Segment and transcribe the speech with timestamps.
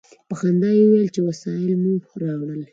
[0.27, 1.93] په خندا یې وویل چې وسایل مو
[2.23, 2.61] راوړل.